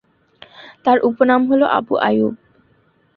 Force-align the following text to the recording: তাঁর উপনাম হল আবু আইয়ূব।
তাঁর 0.85 0.97
উপনাম 1.01 1.41
হল 1.49 1.61
আবু 1.77 1.93
আইয়ূব। 1.99 2.33